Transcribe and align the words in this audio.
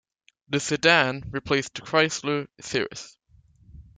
The 0.49 0.59
sedan 0.59 1.25
replaced 1.29 1.75
the 1.75 1.81
Chrysler 1.83 2.47
Cirrus. 2.59 3.17